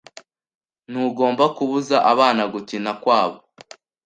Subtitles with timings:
[0.89, 3.37] Ntugomba kubuza abana gukina kwabo.